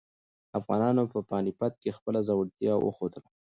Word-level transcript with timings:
افغانانو 0.59 1.03
په 1.13 1.19
پاني 1.29 1.51
پت 1.59 1.73
کې 1.81 1.95
خپله 1.97 2.19
زړورتیا 2.27 2.73
وښودله. 2.79 3.29